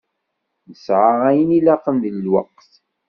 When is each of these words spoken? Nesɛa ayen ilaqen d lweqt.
Nesɛa 0.69 1.11
ayen 1.27 1.49
ilaqen 1.57 1.95
d 2.03 2.05
lweqt. 2.13 2.69